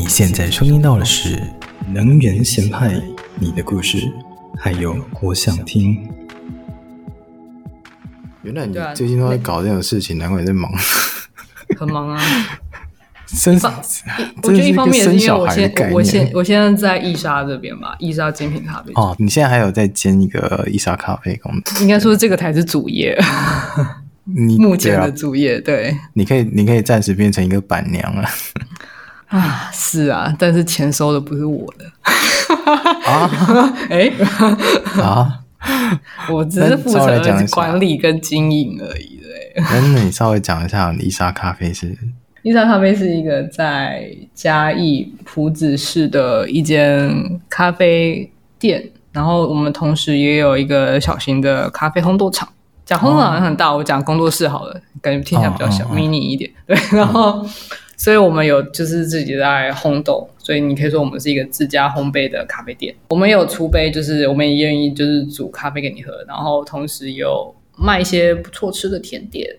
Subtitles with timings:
[0.00, 1.34] 你现在收听到的是
[1.92, 2.94] 《能源咸派》，
[3.34, 4.08] 你的故事，
[4.56, 6.08] 还有我想听。
[8.42, 10.70] 原来你最近都在搞这种事情，难怪你在忙。
[11.76, 12.22] 很忙啊。
[13.26, 13.60] 生，
[14.44, 18.92] 我觉得一方面是因为我现我现我现在在义沙这边嘛，义沙精品咖啡。
[18.94, 21.76] 哦，你现在还有在兼一个义沙咖啡工作？
[21.82, 23.18] 应该说这个才是主业。
[24.22, 28.28] 你目前的主业对，对，你可以你可以暂时变成一个板娘了。
[29.28, 31.84] 啊，是啊，但是钱收的不是我的。
[33.04, 33.28] 啊？
[33.90, 35.02] 哎、欸？
[35.02, 35.40] 啊？
[36.30, 37.20] 我只是负责
[37.50, 39.20] 管理跟经营而已。
[39.20, 39.62] 对。
[39.64, 41.96] 那你稍微讲一下，义沙咖啡是？
[42.42, 52.48] 义沙咖啡是一个在嘉义朴子市的一间咖啡店，然后我们同时也有一个小型的咖啡烘豆厂。
[52.86, 56.48] 讲烘豆像很大，我讲工作室好了，感觉听起来比较小，mini 一点。
[56.66, 57.44] 对，然后，
[57.98, 62.94] 所以我们有就是自己在烘豆，所以你可以说我们是一个自家烘焙的咖啡店。
[63.10, 69.50] 我们有出杯，就是我们也愿意就是煮咖啡给你喝，然后同时有卖一些不错吃的甜点。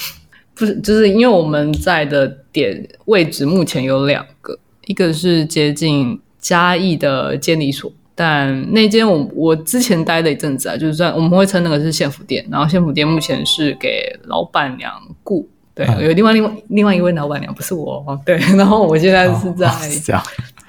[0.54, 15.46] 不是，就是因为我们在的点位置目前有两个，一个是接近嘉义的监理所，但那间我我之前待了一阵子啊，就是算我们会称那个是县府店，然后县府店目前是给老板娘雇，
[15.76, 19.70] 对，嗯、有另外另外另外一位老板娘不是我，对， 然后我现在是在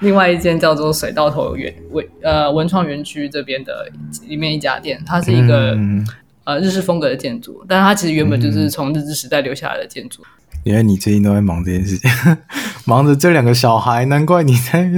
[0.00, 3.90] 另外一间叫做水稻头园文呃文创园区这边的
[4.28, 5.72] 里面一家店，它是一个。
[5.74, 6.06] 嗯
[6.44, 10.22] 呃，日式风格的建筑，但是它其实原本就是从日治时代留下来的建筑。
[10.64, 12.10] 原来你最近都在忙这件事情，
[12.86, 14.90] 忙着这两个小孩，难怪你在。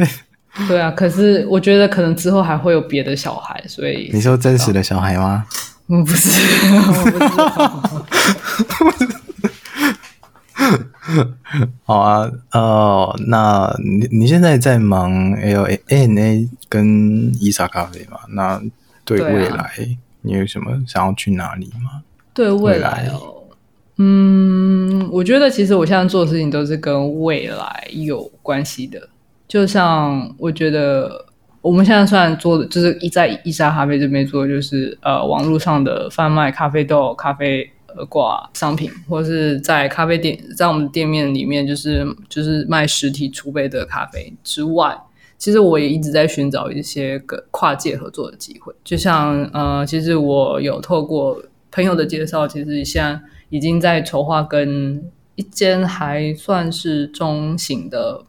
[0.69, 5.45] 对啊，可是我觉得可能之后还会有别的小孩，所以你说真实的小孩吗？
[5.89, 6.31] 嗯，不是，
[6.87, 7.11] 我不
[8.97, 9.10] 知道。
[11.85, 18.19] 好啊，哦，那你你现在在忙 L A N A 跟伊莎咖啡嘛？
[18.31, 18.61] 那
[19.05, 19.71] 对未来。
[20.23, 22.03] 你有什么想要去哪里吗？
[22.35, 23.43] 对未来哦，
[23.97, 29.09] 嗯，我觉得其实我现在做的事情都是跟未来有关系的。
[29.49, 31.25] 就像我觉得
[31.63, 44.99] 我们现在虽然做的就是一在伊莎咖啡这边做就是呃网络上的贩卖咖啡豆、咖啡呃挂商品，或是在咖啡店在我们店面里面就是就是卖实体储备的咖啡之外。
[45.39, 53.19] 其实我也一直在寻找一些个跨界合作的机会，就像呃，其实我有透过朋友的介绍，其实现
[53.49, 55.03] 已经在筹划跟
[55.37, 58.23] 一间还算是中型的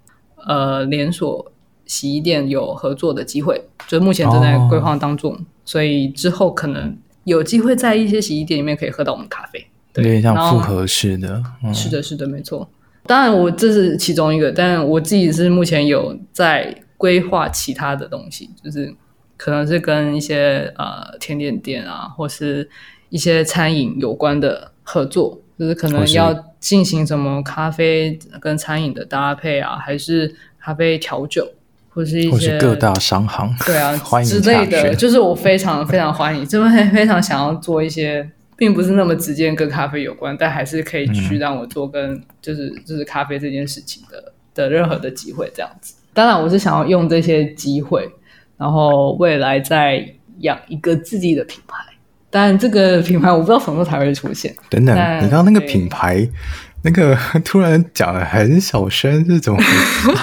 [0.47, 1.51] 呃连锁
[1.85, 12.69] 洗衣店有合作的机会，就目前正在规划当中，所以之后可能有机会在一些洗衣店里面可以喝到我们咖啡，对，有点像复合式的，嗯，是的，是的，没错。
[13.05, 16.75] 当然，我这是其中一个，但我自己是目前有在。
[17.01, 18.93] 规划其他的东西，就是
[19.35, 22.69] 可能是跟一些呃甜点店啊，或是
[23.09, 31.51] 一些餐饮有关的合作，就是可能要进行什么咖啡跟餐饮的搭配啊，还是咖啡调酒，
[31.93, 45.95] 或是一些是各大商行， 对啊， 欢迎之类的，就是我非常非常欢迎，真的非常想要做一些，并不是那么直接跟咖啡有关，但还是可以去让我做跟就是、嗯、就是咖啡这件事情的的任何的机会，这样子。
[46.13, 48.09] 当然，我是想要用这些机会，
[48.57, 50.05] 然后未来再
[50.39, 51.77] 养一个自己的品牌。
[52.33, 54.55] 但这个品牌我不知道什么时候才会出现。
[54.69, 56.25] 等等，你刚刚那个品牌，
[56.83, 59.59] 那个突然讲的很小声，是怎么？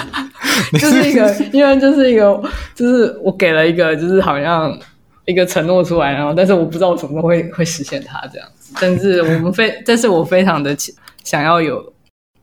[0.73, 2.41] 就是一个，因为就是一个，
[2.75, 4.77] 就是我给了一个，就是好像
[5.25, 8.73] 一个承诺出来，然后但是我不知道我什么时候会会实现它这样子。
[8.79, 10.75] 但是我们非， 但是我非常的
[11.23, 11.93] 想要有，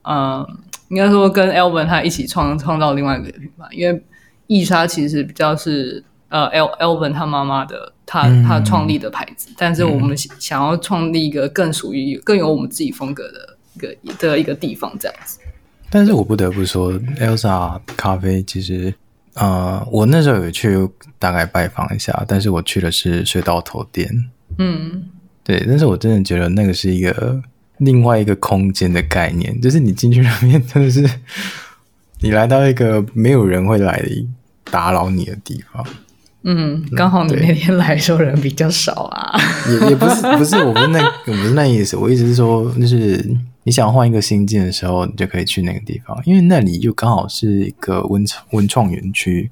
[0.03, 0.45] 嗯。
[0.89, 4.01] 应该说跟 Elvin 他一起创创造另外一个品牌，因为
[4.47, 15.39] 易莎其实比较是呃 El Elvin 他妈妈的他他创立的牌子，嗯，但是我们想要创立一个更属于更有我们自己风格的一个的一个地方这样子。
[15.89, 18.93] 但是我不得不说，Elsa 咖啡其实
[19.35, 20.77] 呃，我那时候有去
[21.17, 24.09] 大概拜访一下，但是我去的是水道头店，
[24.57, 25.05] 嗯，
[25.43, 27.41] 对，但是我真的觉得那个是一个。
[27.79, 31.07] 另外一个空间的概念，就是你进去那边，真的是
[32.21, 34.03] 你来到一个没有人会来
[34.71, 35.85] 打扰你的地方。
[36.49, 39.37] 嗯，刚好你那天来的时候人比较少啊。
[39.69, 49.51] 也也不是不是，我不是那我不是那意思，我意思是说，就是你想换一个心境的时候，你就可以去那个地方，因为那里又刚好是一个文创文创园区，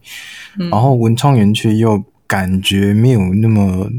[0.55, 3.89] 然后文创园区又感觉没有那么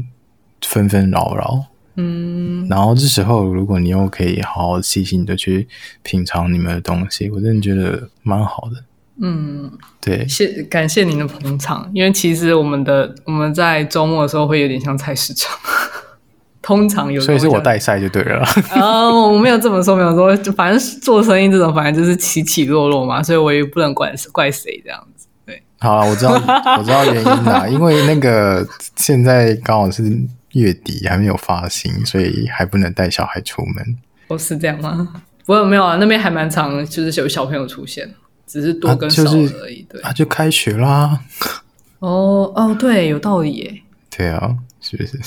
[0.65, 1.65] 纷纷扰扰。
[1.99, 5.67] 嗯，然后这时候，如果你又可以好好细心的去
[6.01, 8.83] 品尝你们的东西，我真的觉得蛮好的。
[9.19, 15.57] 嗯，对，谢感谢您的捧场，因为其实我们的我们在周末的时候会有点像菜市场，
[16.61, 18.43] 通常有，所以是我带赛就对了。
[18.71, 25.27] 啊，我没有这么说，没有说，就反正做生意这种，反正就是起起落落嘛，所以我也不能怪怪谁这样子。
[25.45, 26.33] 对，好了，我知道
[26.77, 30.03] 我知道原因啦， 因为那个现在刚好是
[30.51, 33.97] 月底，还没有发薪，所以还不能带小孩出门。
[34.27, 35.07] 哦，是这样吗？
[35.45, 38.13] 不过没有啊，那边还蛮常，就是有小朋友出现。
[38.47, 41.19] 只是多跟少而已，啊就是、对啊，就开学啦。
[41.99, 43.81] 哦哦，对，有道理耶。
[44.09, 45.19] 对啊，是不是？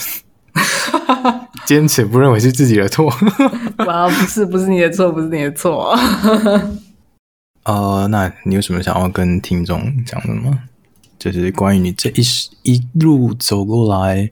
[1.66, 3.12] 坚持不认为是自己的错。
[3.86, 5.94] 哇，不是，不是你的错，不是你的错。
[7.64, 10.64] 呃，那你有什么想要跟听众讲的吗？
[11.18, 12.22] 就是关于你这一
[12.62, 14.30] 一路走过来，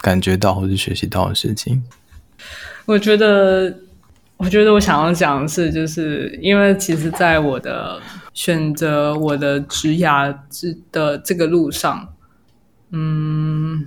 [0.00, 1.82] 感觉到或是学习到的事情。
[2.86, 3.76] 我觉得。
[4.42, 8.00] 我觉得我想要讲的是，就是因为其实，在我的
[8.34, 12.12] 选择我的职涯之的这个路上，
[12.90, 13.86] 嗯，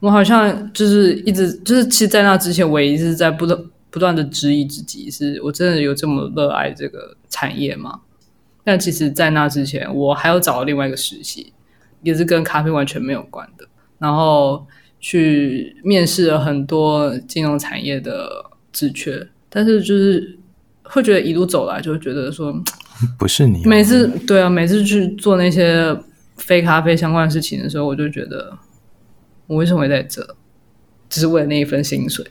[0.00, 3.58] 我好像就是一直就是，其实，在那之前，我也一直在不断
[3.88, 8.02] 不断的质疑自己，是我真的有这么热爱这个产业吗？
[8.64, 11.54] 但其实，在那之前，我还有找另外一个实习，
[12.02, 13.66] 也是跟咖啡完全没有关的，
[13.98, 14.66] 然后
[15.00, 19.28] 去面试了很多金融产业的职缺。
[19.50, 20.38] 但是就是
[20.82, 22.52] 会觉得一路走来，就会觉得说
[23.18, 25.96] 不是你每次对啊，每次去做那些
[26.36, 28.56] 非咖啡相关的事情的时候，我就觉得
[29.46, 30.36] 我为什么会在这？
[31.08, 32.26] 只是为了那一份薪水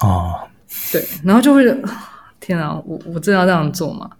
[0.00, 0.40] 哦。
[0.90, 1.64] 对，然后就会
[2.40, 4.10] 天啊，我我真的要这样做吗？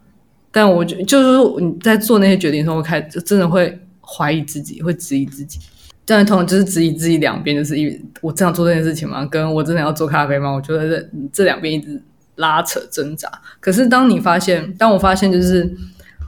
[0.51, 5.59] 但我觉就是说你在做那些决定的时候，我开真的会怀疑自己，会质疑自己。
[6.07, 9.27] 这样通常就是质疑自己两边，就是因为我这样做这件事情吗？
[9.27, 10.49] 跟我真的要做咖啡吗？
[10.49, 12.01] 我觉得这这两边一直
[12.37, 13.29] 拉扯挣扎。
[13.59, 15.69] 可是当你发现，当我发现，就是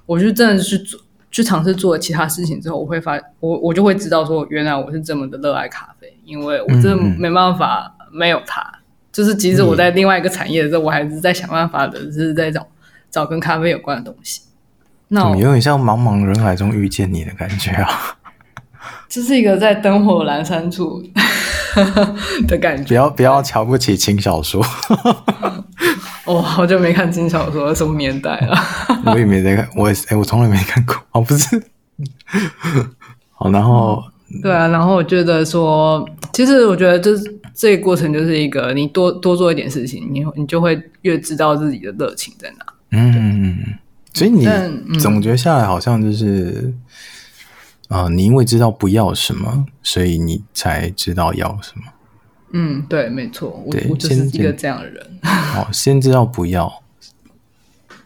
[0.05, 8.61] 我就真的去做，去尝试做其他事情之后，我会发，我我就会知道说，原来我是这么的热爱咖啡，因为我真的没办法没有它。
[8.61, 8.83] 嗯、
[9.13, 12.67] 就是即使我在另外一个产业的时候，嗯、我还是在想办法的，就是在找
[13.11, 14.41] 找跟咖啡有关的东西。
[15.11, 18.18] 那有点像茫茫人海中遇见你的感觉啊。
[19.09, 21.03] 这是一个在灯火阑珊处
[22.47, 22.89] 的感觉。
[22.89, 24.63] 不要不要瞧不起轻小说。
[26.27, 28.55] 哦，好久没看轻小说，什么年代了？
[29.07, 30.95] 我也没在看，我也哎，我从来没看过。
[31.13, 31.63] 哦，不是。
[33.31, 42.67] 好，然后、嗯、对啊，然后我觉得说，其实我觉得就是这个过程就是一个，你多多做一点事情，你你就会越知道自己的热情在哪。
[42.91, 43.57] 嗯，
[44.13, 44.47] 所以你
[44.99, 46.75] 总结下来好像就是。
[47.89, 51.85] 啊、呃，你因为知道不要什么，所以你才知道要什么。
[52.53, 55.07] 嗯，对，没错，我我就是一个这样的人。
[55.57, 56.83] 哦，先知道不要，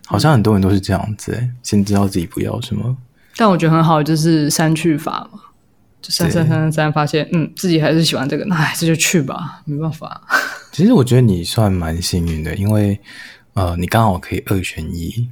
[0.07, 2.97] 好像很多人都是这样子，哎，先知道自己不要什么。
[3.37, 5.41] 但我觉得很好，就是删去法嘛，
[6.01, 10.23] 就删删删删删，发现嗯，自己还是喜欢这个，那还是就去吧，没办法。
[10.73, 13.01] 其实我觉得你算蛮幸运的，因为
[13.55, 15.29] 呃，你刚好可以二选一，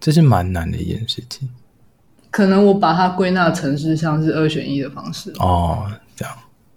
[0.00, 1.48] 这是蛮难的一件事情。
[2.30, 6.34] 可能我把它归纳成是像是二选一的方式哦，这样。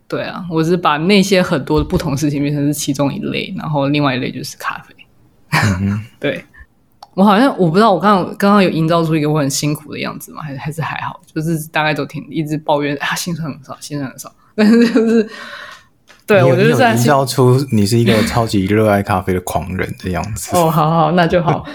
[0.08, 4.96] 对啊，我是把那些很多的不同事情变成是其中一类，然后另外一类就是咖啡。
[5.82, 6.44] 嗯、 对，
[7.14, 10.42] 我好像我不知道，我刚刚刚刚有营造出一个我很辛苦的样子吗？
[10.42, 15.30] 还是还是还好，就是大概都挺一直抱怨啊，薪水很少，薪水很少，但是就是。
[16.32, 20.56] 对，我就是在营造出你是一个超级热爱咖啡的狂人的样子。
[20.56, 21.66] 哦，好好，那就好。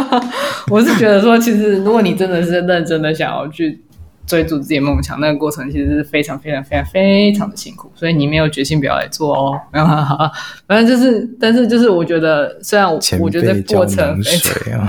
[0.68, 3.80] 我是觉得说，其实如果你真的是认真的想要去
[4.26, 7.90] 追逐自己的梦想，那个过程其实是非常非常非常非常的辛苦。
[7.94, 9.58] 所以你没有决心不要来做哦。
[9.72, 10.30] 没有，好好，
[10.68, 14.86] 反正就是，但是就是，我觉得虽然我我觉得过程非常。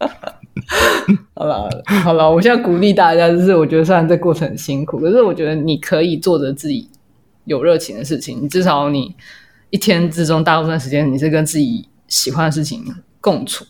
[1.34, 1.70] 好了
[2.04, 6.86] 好了，我现在鼓励大家，就是我觉得虽然这过程很辛苦，可是我觉得你可以做着自己。
[7.44, 9.14] 有热情的事情，你至少你
[9.70, 12.84] 一天之中大部分时间你是跟自己喜欢的事情
[13.20, 13.64] 共处。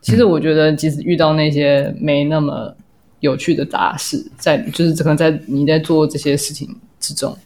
[0.00, 2.74] 其实我觉得，即使遇到那些没那么
[3.20, 7.36] 有趣的杂事，在就是可能在你在做这些事情之中，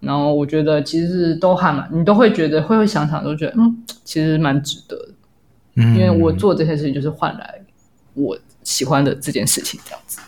[0.00, 5.08] 然后我觉得其实都还蛮，你都会觉得会会想想，都觉得嗯，其实蛮值得的。
[5.76, 7.60] 嗯，因为我做这些事情就是换来
[8.14, 10.20] 我喜欢的这件事情，这样子。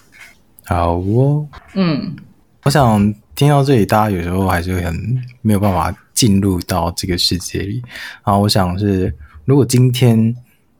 [0.67, 2.15] 好哦，嗯，
[2.63, 3.15] 我想。
[3.35, 7.83] 听到这里，大家有时候还是很没有办法进入到这个世界里。
[8.25, 9.13] 然后我想是，
[9.45, 10.35] 如果今天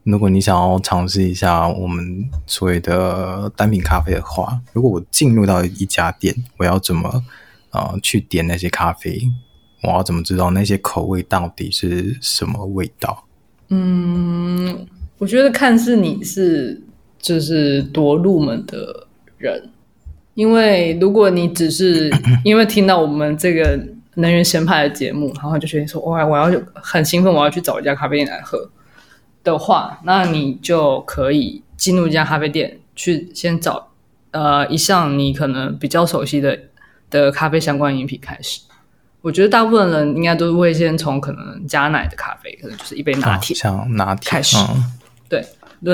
[0.05, 7.09] 如果你想要尝试一下我们所谓的单品咖啡的话，如果我进入到一家店，我要怎么
[7.71, 9.21] 啊、呃、去点那些咖啡？
[9.83, 13.27] 我要怎么知道那些口味到底是什么味道？
[13.69, 14.87] 嗯，
[15.19, 16.81] 我觉得看是你是
[17.19, 19.07] 就是多入门的
[19.37, 19.71] 人，
[20.35, 22.11] 因为如果你只是
[22.45, 23.79] 因为听到我们这个
[24.15, 28.69] 能源先派的节目，然后就决定说哇，我要很兴奋，我要去找一家咖啡店来喝
[29.43, 33.89] 的话，那你就可以进入一家咖啡店去先找
[34.31, 36.59] 呃一项你可能比较熟悉的
[37.11, 38.61] 的咖啡相关饮品开始。
[39.21, 44.57] 我觉得大部分人应该都会先从可能加奶的咖啡，可能就是一杯拿铁，像拿铁开始。
[44.59, 44.85] 嗯、
[45.29, 45.43] 对，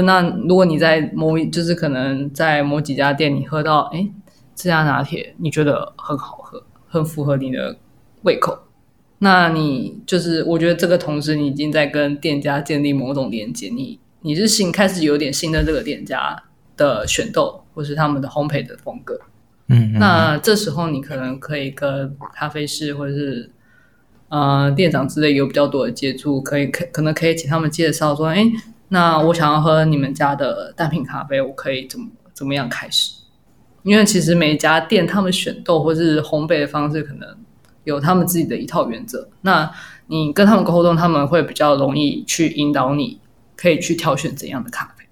[0.03, 4.05] 那如果你在某就是可能在某几家店，你喝到哎
[4.62, 7.76] 这家拿铁，你觉得很好喝，很符合你的
[8.23, 8.59] 胃口，
[9.19, 16.43] 那你就是我觉得这个同时你已经在跟店家建立某种连接，你你是新开始有点信任这个店家
[16.76, 19.19] 的选豆，或是他们的烘焙的风格。
[19.69, 23.50] 嗯，那这时候你可能可以跟咖啡师或者是
[24.29, 28.45] 呃店长之类有比较多的接触，可以可可能可以请他们介绍说，哎，
[28.88, 33.20] 那我想要喝你们家的单品咖啡，我可以怎么怎么样开始？
[33.83, 37.29] 因为其实每一家店他们选豆或是烘焙的方式可能
[37.85, 39.71] 有他们自己的一套原则，那
[40.07, 43.19] 你跟他们沟通，他们会比较容易去引导你，
[43.57, 45.05] 可以去挑选怎样的咖啡。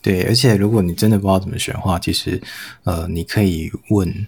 [0.00, 2.40] 对，而且如果你真的不知道怎么选的话，其实，
[2.84, 4.26] 呃，你可以问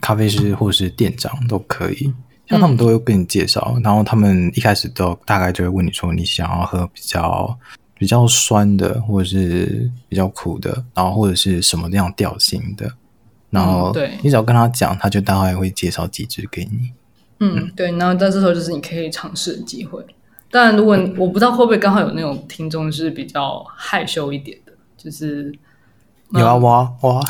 [0.00, 2.12] 咖啡师或是店长都可以，
[2.48, 3.74] 像他们都会跟你介绍。
[3.76, 7.58] 嗯、然后他们一开始都大概就会问你说，你想要喝比较
[7.96, 12.92] 比较酸的，或者是比较苦的，然后或者是什么样调性的。
[13.50, 16.92] 然后，对，你只要跟他讲，他就大概会介绍几只给你。
[17.40, 17.92] 嗯，嗯对。
[17.92, 20.04] 然后在这时候就是你可以尝试的机会。
[20.50, 24.72] 但如果你我不知道会不会刚好有那种听众是比较害羞一点的。
[24.96, 25.50] 就是
[26.34, 27.20] 有啊，哇哇！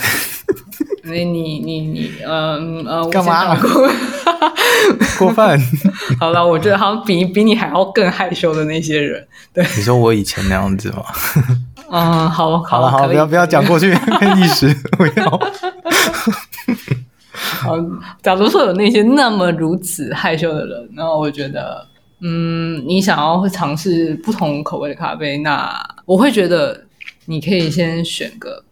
[1.04, 3.56] 你你你你，嗯呃，干嘛？
[5.18, 5.60] 过分！
[6.18, 9.24] 好了，我觉得好像比比你还要更害羞的那些人，
[9.54, 9.64] 对。
[9.76, 11.04] 你说我以前那样子吗？
[11.90, 15.30] 嗯，好，好了，好，不要不要讲过去历史，不要。
[17.32, 17.76] 好，
[18.22, 21.86] 假如说有那些那么如此害羞的人，然后我觉得，
[22.20, 25.72] 嗯，你想要会尝试不同口味的咖啡，那
[26.04, 26.84] 我会觉得。
[27.26, 28.64] 你可以先选个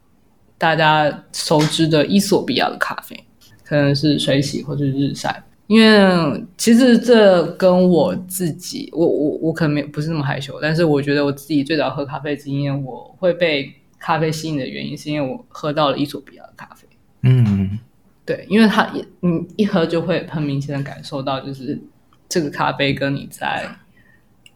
[0.56, 3.24] 大家熟知的伊索比亚的咖啡，
[3.64, 5.44] 可能是水洗或者日晒。
[5.68, 16.88] 因为其实这跟我自己，我我我可能没不是那么害羞，但是我觉得我自己最早喝咖啡的经验，我会被咖啡吸引的原因，是因为我喝到了伊索比亚的咖啡。
[17.22, 17.78] 嗯，
[18.24, 21.80] 对，因为它一你一喝就会很明显的感受到，就是
[22.28, 23.68] 这个咖啡跟你在。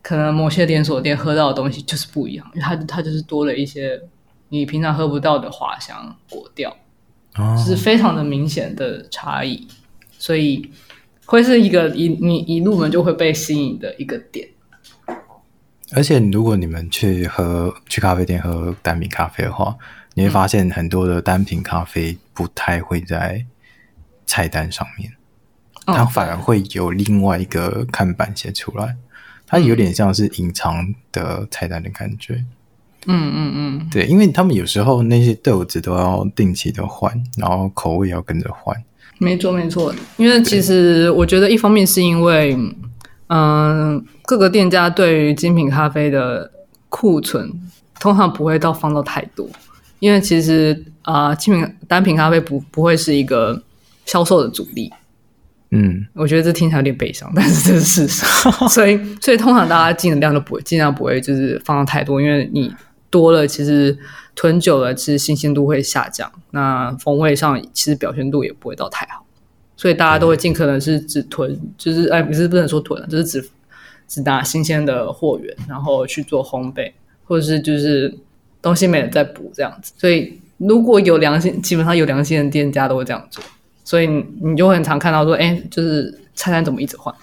[0.01, 4.01] 可能某些连锁店喝到的东西就是不一样，因为它它就是多了一些
[4.49, 6.77] 你平常喝不到的花香果调，
[7.37, 9.65] 哦，是非常的明显的差异，
[10.19, 10.69] 所以
[11.27, 14.49] 会是一个一你一入门就会被吸引的一个点。
[15.95, 19.77] 而且如果你们去喝去咖啡店喝单品咖啡的话，
[20.15, 23.45] 你会发现很多的单品咖啡不太会在
[24.25, 25.13] 菜单上面，
[25.87, 28.97] 嗯，它反而会有另外一个看板写出来。
[29.47, 32.43] 它有点像是隐藏的菜单的感觉，
[33.07, 38.75] 嗯嗯嗯，对，因为他们有时候那些豆子都要定期的换，然后口味要跟着换。
[39.23, 42.55] 没错没错，因为其实我觉得一方面是因为，
[43.29, 46.51] 嗯、呃，各个店家对于精品咖啡的
[46.89, 47.49] 库存
[48.01, 49.49] 通常不会到放到太多，
[50.01, 53.63] 因为其实啊、呃，精品单品咖啡不不会是一个
[54.05, 54.93] 销售的主力。
[55.71, 58.27] 嗯，我觉得这听起来有点悲伤，但是这是事实。
[58.69, 62.71] 所以，所以通常大家进的量都不会，尽量不会就是放到太多，因为你
[63.13, 63.97] 多了，其实
[64.35, 69.25] 囤久了，其实新鲜度会下降，那风味上其实表现度也不会到太好。
[69.77, 73.51] 所以大家都会尽可能是只囤，就是哎，不是不能说囤了，就是只
[74.09, 76.93] 只拿新鲜的货源，然后去做烘焙，
[77.25, 78.13] 或者是就是
[78.61, 79.93] 东西没了再补这样子。
[79.99, 83.45] 所以如果有良心，基本上有良心的店家都会这样做。
[83.85, 84.07] 所以
[84.41, 87.15] 你就很常看到说，哎，就是菜单怎么一直换？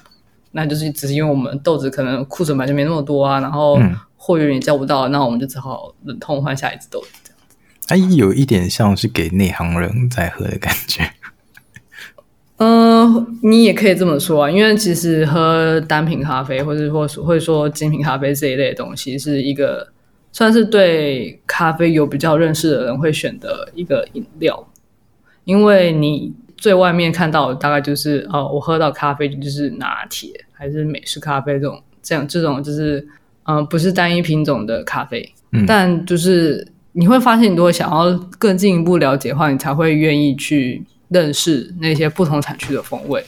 [0.51, 3.79] 那就是只是因为我们豆子可能库存本来就没那么多啊，然后
[4.21, 7.55] 货源也叫不到，那我们就只好忍痛换下一支豆子这样子。
[7.87, 11.09] 它有一点像是给内行人在喝的感觉。
[12.57, 19.87] 嗯，你也可以这么说啊，因为其实喝单品咖啡，或者说会说精品咖啡这一类的东西，是一个
[20.33, 24.67] 算是对咖啡有比较认识的人会选的一个饮料，
[25.45, 26.33] 因为你。
[26.59, 33.07] 最外面看到的大概就是哦，我喝到咖啡就是拿铁还是美式咖啡这种，这样这种就是
[33.49, 35.27] 嗯、呃，不是单一品种的咖啡。
[35.51, 43.23] 嗯，但就是你会发现，你如果想要更进一步了解的话，你才会愿意去认识那些不同产区的风味。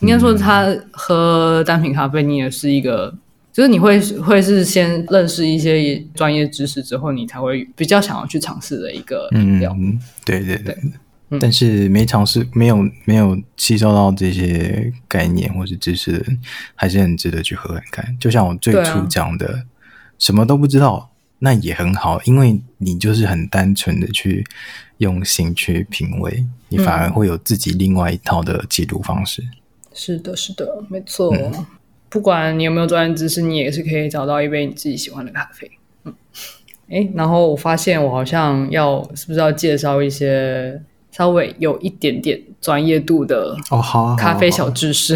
[0.00, 3.14] 应该说，他喝单品咖啡，你也是一个
[3.52, 9.74] 就是你会会是先认识一些专业知识之后，你才会比较想要去尝试的一个饮料。
[9.78, 10.74] 嗯，对对对。
[10.74, 10.76] 对
[11.40, 16.40] 但是没尝试、没有没有吸收到这些概念或是知识的人，
[16.74, 18.16] 还是很值得去喝喝看。
[18.18, 19.62] 就像我最初讲的，啊、
[20.18, 24.44] 什么都不知道，那也很好，因为你就是很单纯的去
[24.98, 29.42] 用心去品味，你反而会有自己另外一套的解读方式。
[29.42, 29.50] 嗯、
[29.92, 31.34] 是的，是的，没错。
[31.34, 31.66] 嗯
[32.10, 35.68] 不管你有没有专业知识，你也是可以找到一杯你自己喜欢的咖啡。
[36.04, 36.14] 嗯，
[36.86, 40.80] 诶，然后我发现我好像要是不是要介绍一些
[41.16, 45.14] 稍微有一点点专业度的哦，好咖啡小知识。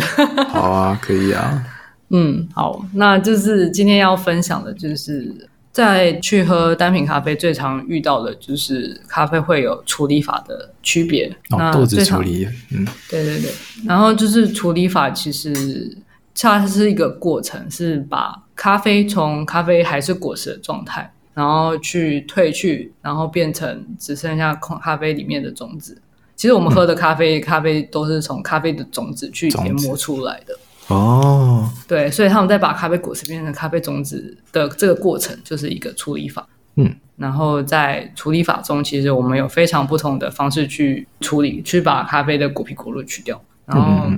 [0.48, 1.64] 好啊，可以啊。
[2.10, 5.34] 嗯，好，那就是今天要分享的就是
[5.72, 11.36] 在去喝单品咖啡最常遇到的就是咖啡会有处理法的区别。
[11.50, 13.50] 哦，豆子处理，嗯，对对对，
[13.84, 15.98] 然后就是处理法其实。
[16.40, 26.02] 它是一个过程，是把咖啡从咖啡还是果实的状态，然后去褪去，然后变成只剩下空咖啡里面的种子。
[26.34, 30.58] 其实我们喝的咖啡，嗯、咖啡都是从咖啡的种子去研磨出来的。
[30.88, 36.44] 哦，对，所以他们在把咖啡果实变成咖啡种子的这个过程，就是一个处理法。
[36.74, 44.10] 嗯，然后在处理法中，其实我们有非常不同的方式去处理，去把咖啡的果皮果肉去掉，然后。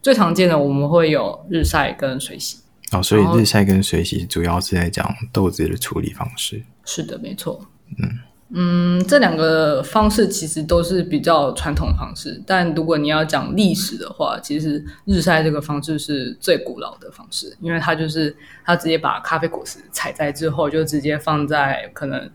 [0.00, 2.58] 最常见的我们会有日晒跟水洗
[2.92, 6.62] 哦，所以日晒跟水洗主要是在讲豆子的处理方式。
[6.84, 7.60] 是的，没错。
[7.98, 8.18] 嗯
[8.50, 22.30] 嗯，这两个方式其实都是比较传统的方式，但如果你要讲历史的话，其实日晒这个方式是最古老的方式，因为它就是它直接把咖啡果实采摘之后，就直接放在可能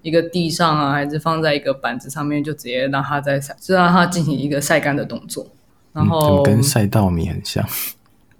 [0.00, 5.46] 一个地上啊，还是放在一个板子上面，就直接让它在晒，就让它进行一个晒干的动作。
[5.92, 7.68] 然后、嗯、跟晒稻米很像，嗯、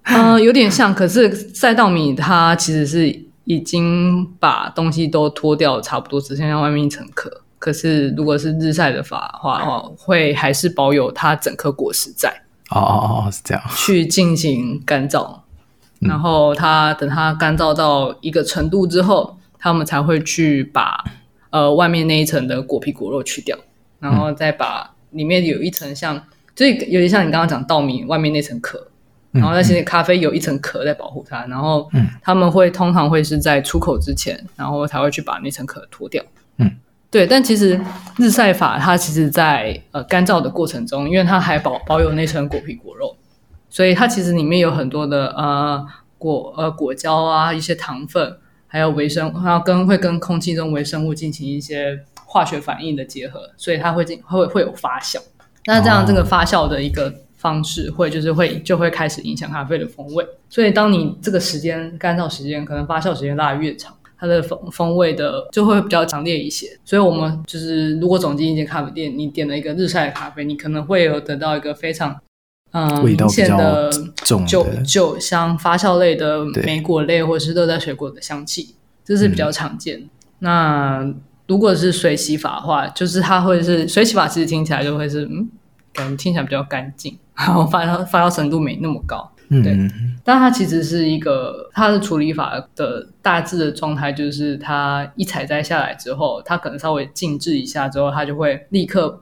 [0.09, 0.95] 呃，有点像。
[0.95, 3.09] 可是赛稻米它其实是
[3.45, 7.43] 已经把东西都脱掉，差不多只剩下外面一层壳。
[7.59, 12.29] 可是如果是日晒的法的话，哦，会还是保有它整颗果实在。
[12.71, 13.63] 哦哦哦，是这样。
[13.75, 15.41] 去进行干燥，
[16.01, 21.05] 嗯、然后它等它干燥到一个程度之后，他们才会去把
[21.51, 23.59] 呃外面那一层的果皮果肉去掉，
[23.99, 26.23] 然后再把里面有一层像。
[26.55, 28.88] 所以有点像你刚刚讲稻米外面那层壳，
[29.31, 31.89] 然后那些咖啡有一层壳在保护它，然后
[32.23, 36.23] 他们会通常会是在出口之前，然后才会去把那层壳脱掉。
[36.57, 36.71] 嗯，
[37.11, 37.27] 对。
[37.27, 37.79] 但其实
[38.17, 43.17] 日晒法它其实在呃干燥的过程中，因为它还保保有那层果皮果肉，
[43.69, 45.87] 所以它其实里面有很多的呃
[46.17, 55.19] 果呃果胶啊，一些糖分，还有微生物，然后跟会跟空气中微生物进行一些化学反应的结合，所以它会进会会有发酵。
[55.67, 60.27] 那这样，这个发酵的一个方式会就是会就会开始影响咖啡的风味。
[60.51, 66.67] 所以，当你这个时间干燥时间可能发酵时间拉得越长，它的风风味的就会比较强烈一些。
[66.85, 72.21] 所以，我们就是如果走进一间咖啡店，你点了一个日晒的咖啡，你可能会有得到一个非常
[72.73, 73.89] 嗯、呃、明显的
[74.25, 78.75] 酒酒香、发酵类的莓果类或者是热带水果的香气，
[79.05, 80.01] 这是比较常见。
[80.01, 81.15] 嗯、那
[81.47, 85.49] 如果是水洗法的话，就是它会是水洗法，其实听起来就会是嗯。
[85.99, 89.73] 感觉听起来比较干净，然 后发酵发酵程度没那么高，对。
[89.73, 99.21] 嗯、但它其实是一个它的处理法的大致的状态，就是它一采摘下来之后，它可能稍微静置一下之后，它就会立刻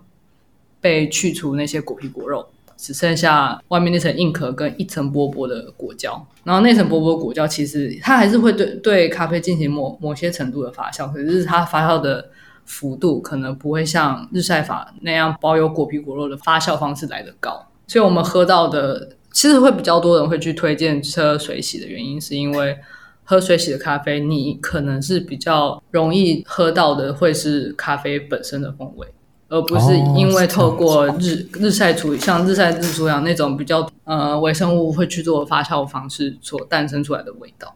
[0.80, 6.26] 被去除那些果皮果肉，只剩下外面那层硬壳跟一层薄薄的果胶。
[6.44, 12.28] 然后那层薄薄的果胶其实它还是会对对咖啡进行某某些程度的发酵，可是它发酵的。
[12.66, 22.76] 幅度可能不会像日晒法那样保有果皮果肉的发酵方式来得高，所以我们喝到的其实会比较多人会去推荐喝水洗的原因，是因为
[23.24, 29.06] 喝水洗的咖啡，你可能是比较容易喝到的会是咖啡本身的风味，
[29.48, 37.74] 而不是因为透过日日晒处理，像日晒日出一样那种比较呃微生物会去做发酵方式所诞生出来的味道。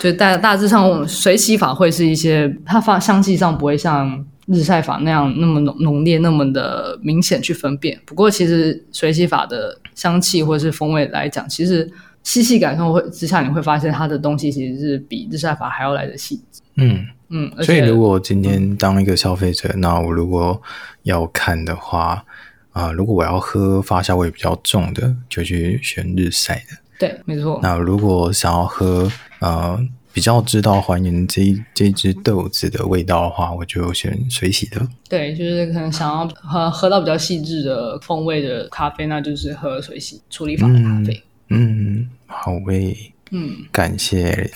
[0.00, 8.00] 就大大致上，水洗法会是一些它发香气上不会像日晒法那样那么浓浓烈，那么的明显去分辨。
[8.06, 11.90] 不过，其实水洗法的香气或者是风味来讲，其实
[12.22, 16.62] 细细感受会之下，你会发现它的东西其实是比日晒法还要来的细致。
[16.76, 20.62] 嗯嗯，所以如果今天当一个消费者，那我如果
[21.02, 22.24] 要看的话
[22.72, 26.76] 啊、如果我要喝发酵味比较重的，就去选日晒的。
[26.98, 27.60] 对，没错。
[27.62, 29.78] 那如果想要喝呃
[30.12, 34.86] 比较知道还原这这只豆子的味道的话，我就选水洗的。
[35.08, 41.22] 对，就是可能想要喝喝到比较细致的风味的咖啡，那就是喝水洗处理法的咖啡。
[41.48, 42.96] 嗯，嗯，好味。
[43.30, 44.50] 嗯，感谢。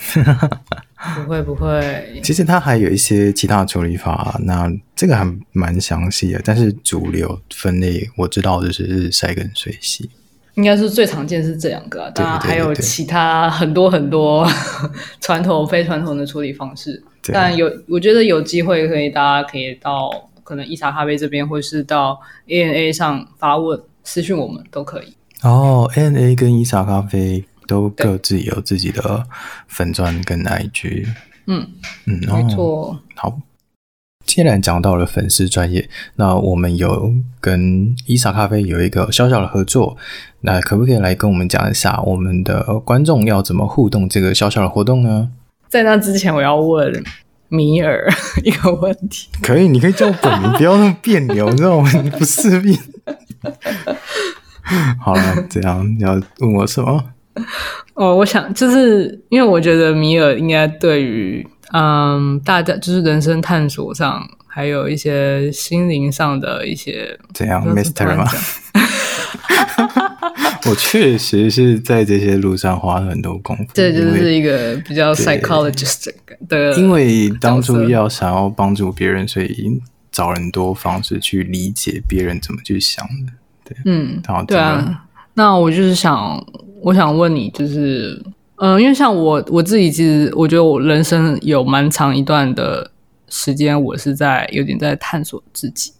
[1.15, 6.41] 不会不会，其实它还有一些其他的处理法，那这个还蛮详细的。
[6.43, 10.09] 但是主流分类我知道就是日晒跟水洗，
[10.55, 14.47] 应该是最常见是这两个，当然还有其他很多很多
[15.21, 17.03] 传统非传统的处理方式。
[17.31, 20.09] 但有我觉得有机会可以，大家可以到
[20.43, 25.15] 可能伊茶咖啡这边，或是到 ANA 上发问私讯我们都可以。
[25.41, 27.45] 哦，ANA 跟伊茶咖啡。
[27.65, 29.23] 都各自有自己的
[29.69, 31.07] 粉钻跟 IG，
[31.47, 31.65] 嗯
[32.05, 32.99] 嗯，没错。
[33.15, 33.39] 好，
[34.25, 39.97] 既然讲到了粉丝专业，那我们有跟伊莎咖啡有一个小小的合作，
[40.41, 45.29] 那可不可以来跟我们讲一下我们的观众要怎么互动这个小小的活动呢？
[45.69, 47.03] 在那之前，我要问
[47.49, 48.07] 米尔
[48.43, 49.29] 一个问题。
[49.41, 51.91] 可以，你可以叫我本名，不要那么别扭，你知道吗？
[52.01, 52.77] 你不是病。
[54.99, 57.03] 好了，这样你要问我什么？
[57.95, 68.25] 哦，我想就是因为我觉得米尔应该对于嗯大家就是人生探索上，还有一些心灵上的一些怎样，Mister 吗？
[70.69, 73.63] 我确实是在这些路上花了很多功夫。
[73.73, 76.09] 这就是一个比较 psychologist
[76.47, 79.81] 的，因为当初要想要帮助别人，所以
[80.11, 83.33] 找很多方式去理解别人怎么去想的。
[83.65, 85.03] 对，嗯，好，对啊。
[85.33, 86.45] 那我就是想。
[86.85, 88.21] 我想问你，就是，
[88.63, 92.89] 嗯、呃，因为像我我自己，其实我觉得我人生有蛮长一段的
[93.27, 95.91] 时间，我是在有点在探索自己，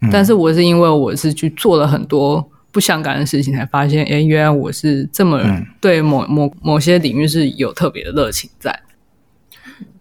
[0.00, 5.40] 嗯、但是我是因为我是去做了很多不相干的事情，才发现，哎，原来我是这么
[5.80, 8.76] 对某某某些领域是有特别的热情在，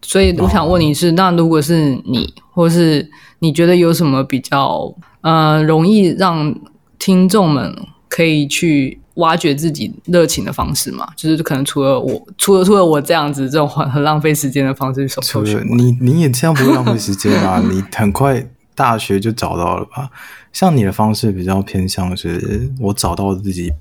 [0.02, 4.91] 所以我想问你是，那如果是你，或是你觉得有什么比较，
[5.22, 6.60] 呃，容易让
[6.98, 7.76] 听众们
[8.08, 9.00] 可以去。
[9.19, 15.63] 挖掘自己热情的方式嘛，就是可能除了我，除了除了我这样子这种很很浪费时间的方式去搜寻。
[15.77, 17.62] 你你也这样不会浪费时间啊？
[17.69, 20.10] 你很快大学就找到了吧？
[20.51, 23.71] 像你的方式比较偏向是，我找到自己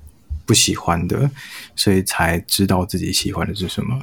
[0.45, 1.29] 不喜欢的，
[1.75, 3.99] 所以才知道自己喜欢的是什么。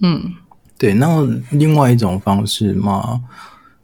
[0.00, 0.34] 嗯，
[0.78, 0.94] 对。
[0.94, 3.20] 那另外一种方式嘛，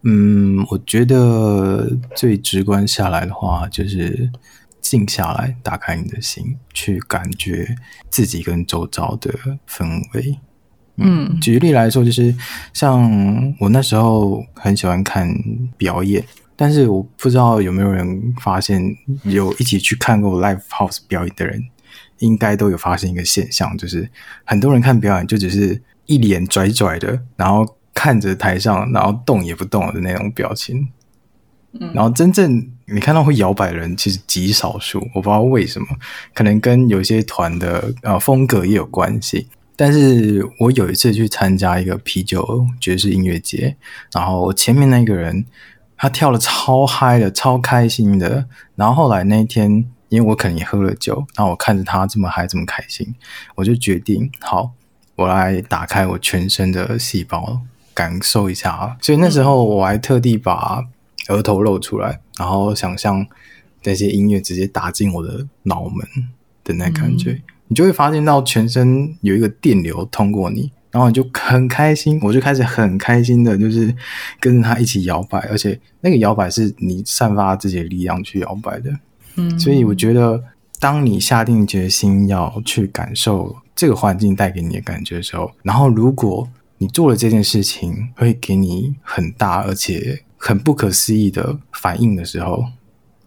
[0.02, 4.30] 嗯，我觉得最直观下来的话就是。
[4.82, 7.74] 静下来，打开你的心，去感觉
[8.10, 9.32] 自己跟周遭的
[9.66, 10.38] 氛围。
[10.96, 12.34] 嗯，嗯，举例来说，就是
[12.74, 15.32] 像我那时候很喜欢看
[15.78, 16.22] 表演，
[16.56, 21.64] 但是我不知道有没有人发现，有一起去看过 live house 表演的人，
[22.18, 24.10] 应该都有发现一个现象，就是
[24.44, 27.64] 很多人看表演就只是一脸拽拽的，然后
[27.94, 30.88] 看着台上，然后动也不动的那种表情。
[31.94, 35.86] 然后真正你看到会摇摆的人其实极少数，我不知道为什么，
[36.34, 39.48] 可能跟有些团的呃风格也有关系。
[39.74, 43.74] 但是我有一次去参加一个啤酒爵士音乐节，
[44.12, 45.46] 然后前面那个人
[45.96, 48.46] 他跳得超嗨的，超开心的。
[48.76, 53.14] 然后后来那一天，因为我可能也喝了酒，然后我看着他这么嗨，这么开心，
[53.54, 54.70] 我就决定好，
[55.16, 57.60] 我来打开我全身的细胞，
[57.94, 58.96] 感受一下。
[59.00, 60.84] 所以那时候我还特地把。
[61.28, 63.26] 额头露出来，然后想象
[63.84, 66.06] 那些音乐直接打进我的脑门
[66.64, 73.94] 的那感觉，嗯、你就会发现到全身有一个电流通过你，然后你就很开心，我就开始很开心的，就是
[74.40, 78.90] 跟着他一起摇摆，而且那个摇摆是你散发自己的力量去摇摆的。
[79.36, 80.42] 嗯，所以我觉得，
[80.78, 90.24] 当你下定决心要去感受这个环境带给你的感觉的时候，然后如果你做了这件事情，会给你很大而且。
[90.44, 92.64] 很不可思议的反应的时候，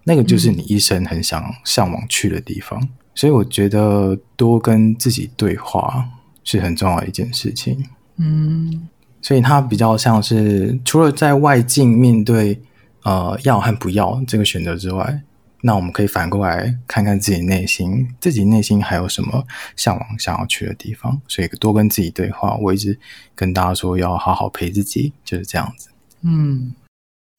[0.03, 2.77] 那个就是你一生很想向往去的地方。
[2.81, 6.09] 嗯、所以我觉得多跟自己对话
[6.43, 7.85] 是很重要的一件事情。
[8.17, 8.89] 嗯，
[9.21, 12.59] 所以它比较像是除了在外境面对
[13.03, 15.21] 呃要和不要这个选择之外，
[15.61, 19.47] 那我们可以反过来看看自己内心，自己内心还有什么
[19.77, 21.21] 向往想要去的地方。
[21.29, 22.99] 所以多跟自己对话，我一直
[23.33, 25.87] 跟大家说要好好陪自己，就是这样子。
[26.21, 26.73] 嗯。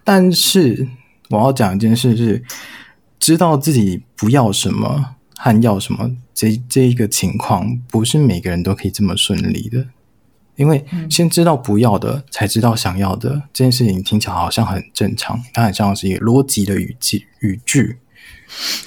[0.06, 0.86] 但是
[1.30, 2.44] 我要讲一件事是，
[3.18, 9.88] 知道自己不要什么和要什么，这这一个情况不是每个人都可以这么顺利的。
[10.54, 17.98] 因为先知道不要的，才知道想要的，这件事情听起来好像很正常，它很像是一个逻辑的语句语句。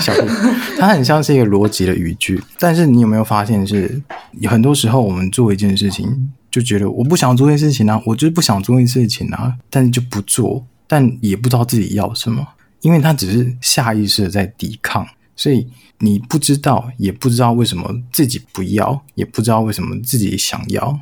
[0.00, 0.30] 小布，
[0.78, 2.40] 它很像是一个逻辑的语句。
[2.60, 4.00] 但是你有没有发现是，
[4.40, 6.32] 是很多时候我们做一件事情。
[6.54, 12.46] 就觉得我不想做这件事情啊，我就是不想做这件事情啊，但是就不做，但也不知道自己要什么，
[12.80, 15.66] 因为他只是下意识的在抵抗所以
[15.98, 21.00] 你不知道，也不知道为什么自己不要，也不知道为什么自己想要，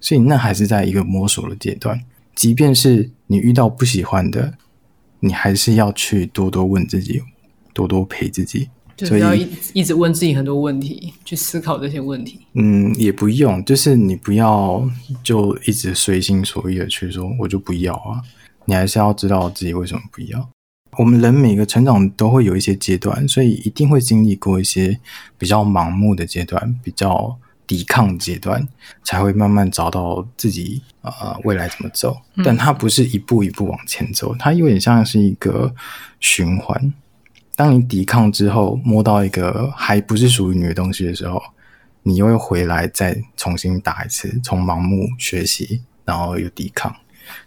[0.00, 2.00] 所以那还是在一个摸索的阶段。
[2.34, 4.54] 即便是你遇到不喜欢的，
[5.20, 7.22] 你还是要去多多问自己，
[7.72, 8.70] 多多陪自己。
[9.00, 12.40] 就是要一一直问自己很多问题，去思考这些问题。
[12.52, 14.86] 嗯，也不用，就是你不要
[15.22, 18.20] 就一直随心所欲的去说，我就不要啊。
[18.66, 20.48] 你还是要知道自己为什么不要。
[20.98, 24.98] 我们人每个成长都会有一些阶段，所以一定会经历过一些
[25.38, 28.68] 比较盲目的阶段，比较抵抗阶段，
[29.04, 32.16] 才会慢慢找到自己啊、呃、未来怎么走。
[32.44, 35.72] 但它不是一步一步往前走，它有点像是一个
[36.18, 36.92] 循环。
[37.60, 41.38] 当你抵抗之后，摸到一个还不是属于你的东西的时候，
[42.04, 46.96] 你又会回来再重新打一次，从盲目学习，然后又抵抗，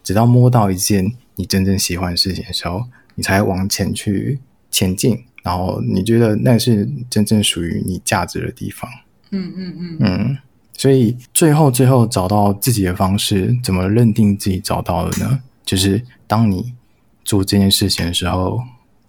[0.04, 8.88] 直到摸到一件你真正喜欢的事情的时候，你才往前去前进，然后你觉得那是真正属于你价值的地方。
[9.32, 10.38] 嗯嗯嗯嗯，
[10.78, 15.42] 所以最后最后找到自己的方式，怎么认定自己找到了呢？
[15.66, 16.76] 就是当你
[17.26, 18.62] 做这件事情的时候。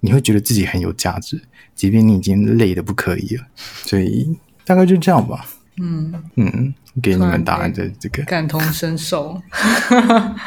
[0.05, 1.41] 你会觉得自己很有价值，
[1.75, 4.37] 即便你已经累的不可以了，所以
[4.67, 5.47] 大概就这样吧。
[5.81, 9.41] 嗯嗯，给你们答案的这个感同身受。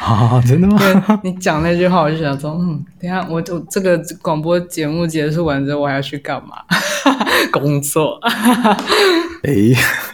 [0.00, 0.78] 啊，真的吗？
[1.24, 6.58] 你讲那句话，我就想说，嗯，等下我我这个广播节目结束完之后，我还要去干嘛？
[7.50, 8.20] 工作。
[9.42, 9.52] 哎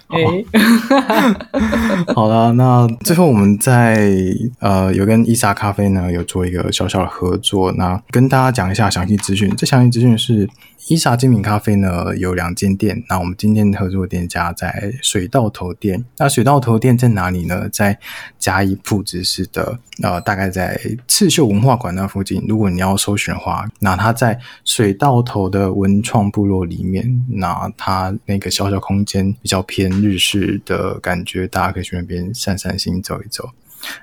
[0.09, 0.21] 哎，
[2.15, 4.11] 好 了，那最后我们在
[4.61, 9.53] 呃有跟伊莎咖啡呢有做一个小小的合作，那跟大家讲一下详细资讯。
[9.57, 10.49] 这详细资讯是
[10.89, 16.05] 伊莎精品咖啡呢有两间店，那我们今天合作的店家在水稻头店。
[16.19, 17.69] 那水稻头店在哪里呢？
[17.71, 17.99] 在
[18.39, 22.45] 嘉义铺子市的呃大概在刺绣文化馆那附近。
[22.47, 29.13] 如果你要搜寻的话，那它在水稻头的文创部落里面，那它那个小小空间。
[29.42, 33.50] 比较偏日式的感觉，大家可以去那边散散心、走一走。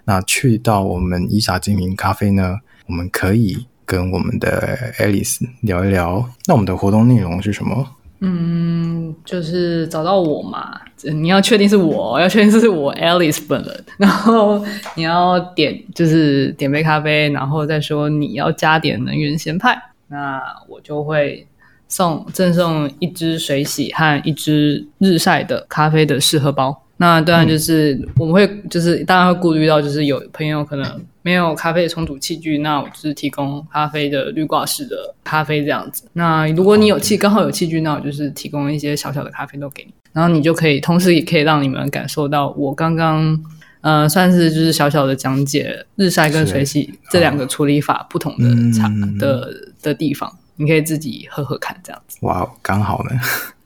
[0.06, 6.30] 那去到我们伊莎精品咖啡呢，我们可以跟我们的 Alice 聊一聊。
[6.45, 7.88] 那我们的活动内容是什么？
[8.19, 10.80] 嗯，就是找到我嘛。
[11.04, 13.86] 你要确定是我，要确定是我 Alice 本人。
[13.97, 14.63] 然后
[14.95, 19.76] 你要点，就是点杯咖啡，然后再说你要加点能源咸派，
[20.08, 21.47] 那我就会。
[21.91, 26.84] 送赠送一支水洗和一支日晒的咖啡的试喝包。
[26.97, 36.04] 那当然就是我们会就是当然会顾虑到就是有朋友可能没有咖啡的冲煮器具，那我就是提供咖啡的滤挂式的咖啡这样子。
[36.13, 43.43] 那如果你有器刚好有器具，那我就是提供一些小小的咖啡豆给你，然后你就可以同时也可以让你们感受到我刚刚
[43.82, 48.88] 呃算是就是小小的讲解日晒跟水洗这两个处理法不同的差
[49.19, 49.51] 的
[49.82, 50.32] 的地方。
[50.62, 52.19] 你可以自己喝喝看，这样子。
[52.21, 53.19] 哇，刚好呢。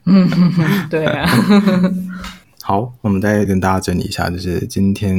[0.05, 0.29] 嗯，
[0.89, 1.29] 对啊。
[2.63, 5.13] 好，我们再跟大家整理一下，就是今天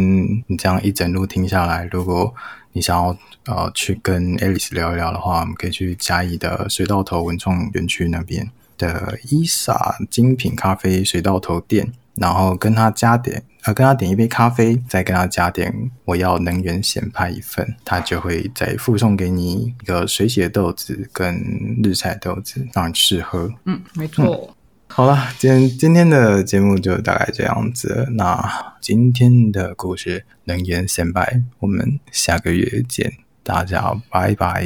[0.47, 2.35] 你这样一整路听下来，如果
[2.73, 13.43] 你想要呃去跟 Alice 聊一聊的话，我们可以去嘉义的水稻头文创园区那边的伊莎精品咖啡水稻头店，然后跟他加点。
[13.65, 21.35] 呃，跟他点一杯咖啡，再跟他加点我要能源咸派一份，他就会再附送给你一个水洗的豆子跟
[21.83, 23.53] 日晒豆子，让你试喝。
[23.65, 24.25] 嗯，没错。
[24.25, 24.55] 嗯、
[24.87, 28.07] 好了，今天今天的节目就大概这样子。
[28.13, 34.65] 那今天的故事能源咸派，我们下个月见，大家拜拜，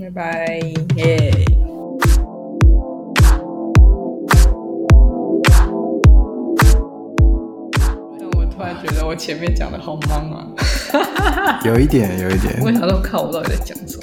[0.00, 0.58] 拜拜，
[0.96, 1.63] 耶、yeah。
[9.14, 12.52] 我前面讲的好忙啊， 有一点，有一点。
[12.60, 13.96] 我想说，看我到底在讲什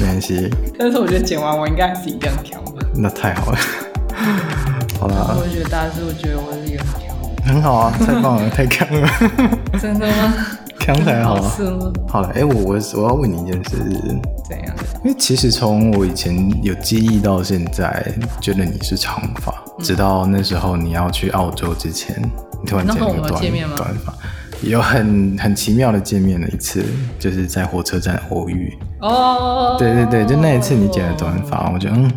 [0.00, 0.48] 没关系。
[0.78, 2.82] 但是我觉得剪完我应该还是一样挑吧。
[2.94, 3.58] 那太好了。
[4.98, 5.36] 好了。
[5.38, 7.14] 我觉得大家是不是觉得我是一个很挑？
[7.44, 9.06] 很好啊，太棒了， 太强了。
[9.78, 10.34] 真的吗？
[10.80, 11.52] 强才好啊。
[12.08, 13.76] 好了，哎、欸，我我我要问你一件事。
[14.48, 14.74] 怎样？
[15.04, 16.34] 因为其实从我以前
[16.64, 18.02] 有记忆到现在，
[18.40, 22.18] 觉得你是长发，嗯，直到那时候你要去澳洲之前。
[22.60, 24.12] 你突然剪了个短短发，
[24.62, 26.84] 有很很奇妙的见面的一次，
[27.18, 28.76] 就是在火车站偶遇。
[29.00, 32.10] 哦，对对对，就那一次你剪了短发，我觉得嗯，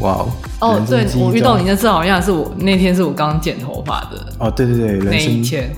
[0.00, 0.28] 哇哦。
[0.60, 4.32] 哦，对，我遇到你那次好像是我那天是我刚剪头发的。
[4.38, 5.70] 哦，对对对，那一天。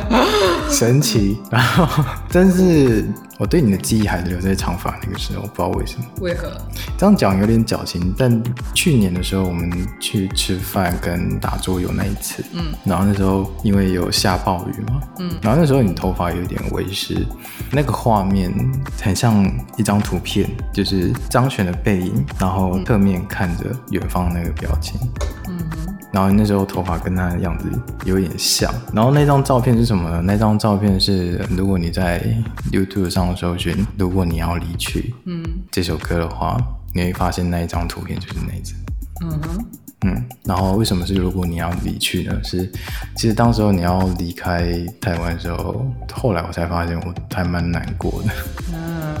[0.70, 1.38] 神奇。
[1.50, 3.06] 然后，但是
[3.38, 6.04] 我对你的记忆还是留在长发那个时候，我不知道为什么。
[6.20, 6.50] 为何？
[6.96, 8.42] 这样讲有点矫情，但
[8.74, 17.26] 去年的时候我们去吃饭跟打桌游那一次，嗯，然后那时候因为有下暴雨嘛，嗯，然后那时候你头发有点微湿，
[17.70, 18.52] 那个画面
[19.00, 19.44] 很像
[19.76, 25.00] 一张图片，就是张悬的背影，然后侧面看着远方那个表情，
[25.48, 27.70] 嗯哼，然后那时候头发跟他的样子
[28.04, 30.22] 有点像，然后那张照片是什么呢？
[30.24, 32.22] 那张照片是如果你在
[32.70, 36.56] YouTube 上搜寻“如果你要离去”嗯，这首歌的话。
[36.94, 38.76] 你会发现那一张图片就是那一张，
[39.22, 39.64] 嗯哼，
[40.04, 42.38] 嗯，然后为什么是如果你要离去呢？
[42.44, 42.70] 是
[43.16, 48.28] 其实当时候你要离开台湾的时候，后来我才发现我还蛮难过的。
[48.74, 49.16] 嗯，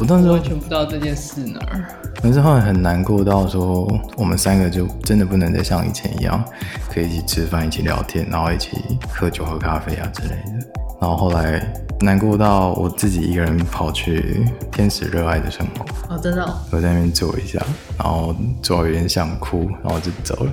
[0.00, 1.84] 我当时完全不知道这件事哪儿。
[2.22, 6.44] 可是后来很难过到说，我们三个就真的不能再像以前一样，
[6.88, 10.68] 可以一起吃饭、一起聊天，然后一起喝酒、喝咖啡啊之类的。
[11.00, 11.64] 然后后来
[12.00, 17.60] 难过到我自己一个人跑去天使热爱的生活哦，真的哦，我在那边坐一下，
[17.96, 20.52] 然后坐有点想哭，然后就走了。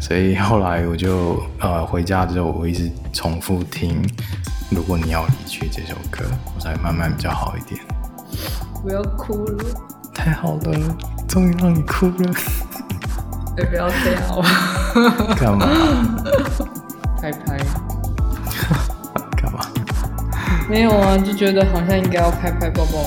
[0.00, 4.02] 所以后来我就呃回家之后，我一直重复听
[4.70, 7.80] 《如果你要离去》这首歌，我才慢慢比较好一点。
[8.84, 9.64] 我要哭了，
[10.12, 10.78] 太好了，
[11.26, 12.14] 终于让你哭了。
[13.56, 14.44] 哎，不要这样啊！
[15.40, 15.66] 干嘛？
[17.20, 17.56] 拍拍。
[20.68, 23.04] 没有啊，就觉得好像应该要拍拍抱抱。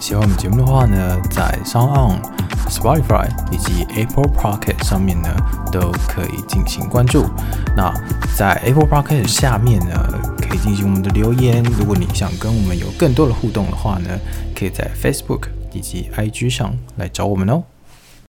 [0.00, 2.18] 喜欢我们节目的话呢，在 SoundOn、
[2.68, 5.30] Spotify 以及 Apple Podcast 上面呢，
[5.72, 7.24] 都可以进行关注。
[7.76, 7.92] 那
[8.36, 9.94] 在 Apple Podcast 下面呢，
[10.38, 11.62] 可以进行我们的留言。
[11.78, 14.08] 如果你想跟我们有更多的互动的话呢，
[14.54, 17.62] 可以在 Facebook 以及 IG 上来找我们哦。